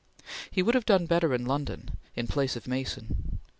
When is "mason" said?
2.67-3.37